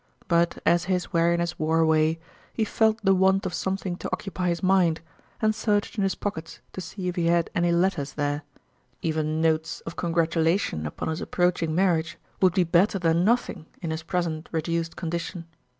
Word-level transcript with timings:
But 0.27 0.57
as 0.65 0.85
his 0.85 1.13
weariness 1.13 1.59
wore 1.59 1.77
away, 1.77 2.19
he 2.53 2.65
felt 2.65 2.97
the 3.03 3.13
want 3.13 3.45
of 3.45 3.53
something 3.53 3.95
to 3.97 4.09
occupy 4.11 4.49
his 4.49 4.63
mind, 4.63 4.99
and 5.39 5.53
searched 5.53 5.95
in 5.95 6.01
his 6.03 6.15
pockets 6.15 6.59
to 6.73 6.81
see 6.81 7.07
if 7.07 7.15
he 7.15 7.27
had 7.27 7.51
any 7.53 7.71
letters 7.71 8.13
there 8.13 8.41
even 9.03 9.41
notes 9.41 9.81
of 9.81 9.97
congratulation 9.97 10.87
upon 10.87 11.07
his 11.09 11.21
approaching 11.21 11.75
marriage 11.75 12.17
would 12.41 12.55
be 12.55 12.63
better 12.63 12.97
than 12.97 13.23
nothing 13.23 13.67
in 13.79 13.91
his 13.91 14.01
present 14.01 14.49
reduced 14.51 14.95
condition. 14.95 15.45